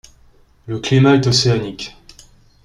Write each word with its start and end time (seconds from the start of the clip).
Le 0.65 0.79
climat 0.79 1.13
est 1.17 1.27
océanique. 1.27 1.95